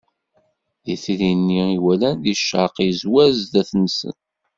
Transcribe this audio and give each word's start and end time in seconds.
Itri-nni 0.93 1.61
i 1.77 1.79
walan 1.83 2.15
di 2.23 2.33
ccerq 2.39 2.75
izwar 2.89 3.29
zdat-nsen. 3.41 4.15